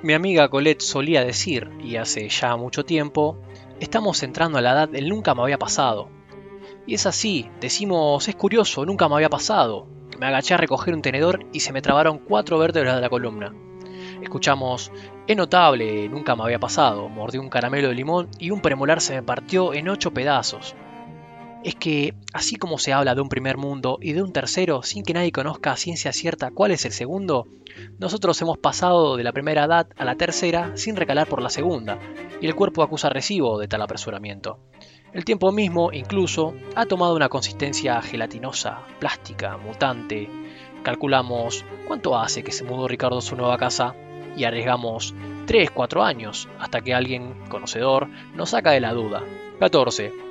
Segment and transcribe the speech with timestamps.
[0.00, 3.36] Mi amiga Colette solía decir, y hace ya mucho tiempo,
[3.80, 6.08] estamos entrando a la edad del nunca me había pasado.
[6.86, 9.88] Y es así, decimos, es curioso, nunca me había pasado.
[10.20, 13.52] Me agaché a recoger un tenedor y se me trabaron cuatro vértebras de la columna.
[14.22, 14.92] Escuchamos,
[15.26, 17.08] es notable, nunca me había pasado.
[17.08, 20.76] Mordí un caramelo de limón y un premolar se me partió en ocho pedazos.
[21.64, 25.02] Es que, así como se habla de un primer mundo y de un tercero sin
[25.02, 27.46] que nadie conozca a ciencia cierta cuál es el segundo,
[27.98, 31.98] nosotros hemos pasado de la primera edad a la tercera sin recalar por la segunda,
[32.40, 34.60] y el cuerpo acusa recibo de tal apresuramiento.
[35.12, 40.28] El tiempo mismo, incluso, ha tomado una consistencia gelatinosa, plástica, mutante.
[40.82, 43.94] Calculamos cuánto hace que se mudó Ricardo a su nueva casa
[44.36, 45.14] y arriesgamos
[45.46, 49.24] 3, 4 años hasta que alguien conocedor nos saca de la duda.
[49.58, 50.27] 14.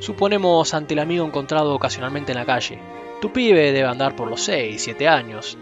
[0.00, 2.80] Suponemos ante el amigo encontrado ocasionalmente en la calle.
[3.20, 5.58] Tu pibe debe andar por los 6, 7 años.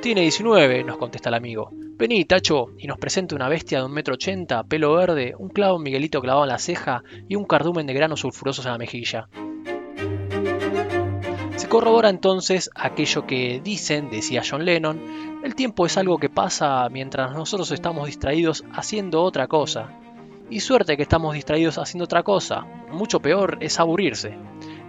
[0.00, 1.70] Tiene 19, nos contesta el amigo.
[1.72, 5.78] Vení, Tacho, y nos presenta una bestia de un metro ochenta, pelo verde, un clavo
[5.78, 9.28] Miguelito clavado en la ceja y un cardumen de granos sulfurosos en la mejilla.
[11.56, 16.88] Se corrobora entonces aquello que dicen, decía John Lennon, el tiempo es algo que pasa
[16.88, 19.90] mientras nosotros estamos distraídos haciendo otra cosa.
[20.50, 24.36] Y suerte que estamos distraídos haciendo otra cosa, mucho peor es aburrirse.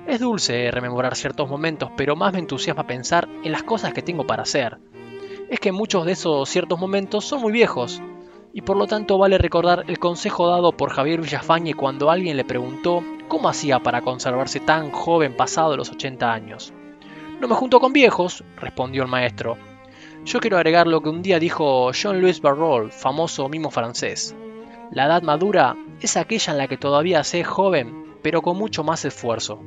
[0.08, 4.28] Es dulce rememorar ciertos momentos, pero más me entusiasma pensar en las cosas que tengo
[4.28, 4.80] para hacer
[5.54, 8.02] es que muchos de esos ciertos momentos son muy viejos,
[8.54, 12.44] y por lo tanto vale recordar el consejo dado por Javier Villafañe cuando alguien le
[12.44, 16.74] preguntó cómo hacía para conservarse tan joven pasado los 80 años.
[17.40, 19.58] No me junto con viejos, respondió el maestro.
[20.26, 24.36] Yo quiero agregar lo que un día dijo Jean-Louis Barrol, famoso mimo francés.
[24.94, 28.84] La edad madura es aquella en la que todavía se es joven, pero con mucho
[28.84, 29.60] más esfuerzo.